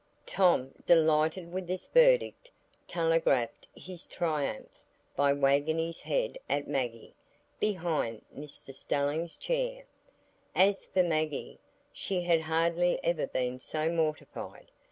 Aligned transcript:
Tom, 0.25 0.73
delighted 0.87 1.51
with 1.53 1.67
this 1.67 1.85
verdict, 1.85 2.49
telegraphed 2.87 3.67
his 3.75 4.07
triumph 4.07 4.83
by 5.15 5.31
wagging 5.31 5.77
his 5.77 5.99
head 5.99 6.39
at 6.49 6.67
Maggie, 6.67 7.13
behind 7.59 8.25
Mr 8.35 8.73
Stelling's 8.73 9.35
chair. 9.37 9.83
As 10.55 10.85
for 10.87 11.03
Maggie, 11.03 11.59
she 11.93 12.21
had 12.23 12.41
hardly 12.41 12.97
ever 13.03 13.27
been 13.27 13.59
so 13.59 13.91
mortified. 13.91 14.71